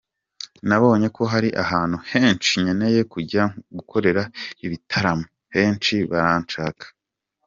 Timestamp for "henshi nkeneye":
2.11-3.01